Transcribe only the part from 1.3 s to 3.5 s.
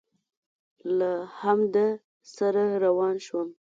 همده سره روان شوم.